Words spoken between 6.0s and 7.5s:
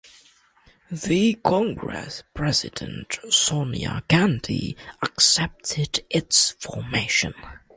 its formation.